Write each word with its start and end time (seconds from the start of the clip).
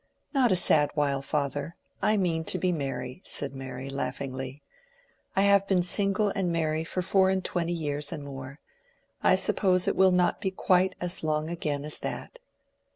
"Not 0.33 0.51
a 0.51 0.55
sad 0.55 0.89
while, 0.95 1.21
father—I 1.21 2.17
mean 2.17 2.43
to 2.45 2.57
be 2.57 2.71
merry," 2.71 3.21
said 3.23 3.53
Mary, 3.53 3.87
laughingly. 3.87 4.63
"I 5.35 5.43
have 5.43 5.67
been 5.67 5.83
single 5.83 6.29
and 6.29 6.51
merry 6.51 6.83
for 6.83 7.03
four 7.03 7.29
and 7.29 7.45
twenty 7.45 7.73
years 7.73 8.11
and 8.11 8.23
more: 8.23 8.59
I 9.21 9.35
suppose 9.35 9.87
it 9.87 9.95
will 9.95 10.09
not 10.11 10.41
be 10.41 10.49
quite 10.49 10.95
as 10.99 11.23
long 11.23 11.51
again 11.51 11.85
as 11.85 11.99
that." 11.99 12.39